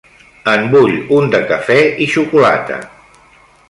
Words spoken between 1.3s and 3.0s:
de cafè i xocolata.